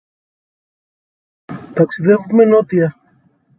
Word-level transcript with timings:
Ταξιδεύουμε 1.75 2.45
νότια 2.45 2.95